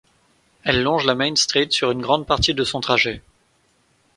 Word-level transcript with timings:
Elle 0.63 0.81
longe 0.81 1.05
la 1.05 1.13
Main 1.13 1.35
Street 1.35 1.67
sur 1.69 1.91
une 1.91 2.01
grande 2.01 2.25
partie 2.25 2.55
de 2.55 2.63
son 2.63 2.81
trajet. 2.81 3.21